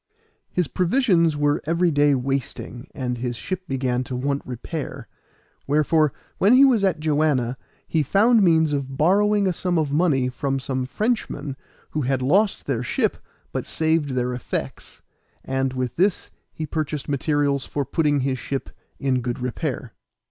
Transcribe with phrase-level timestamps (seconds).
[0.51, 5.07] His provisions were every day wasting, and his ship began to want repair;
[5.67, 7.55] wherefore, when he was at Joanna,
[7.87, 11.55] he found means of borrowing a sum of money from some Frenchmen
[11.91, 13.17] who had lost their ship,
[13.51, 15.03] but saved their effects,
[15.45, 19.93] and with this he purchased materials for putting his ship in good repair.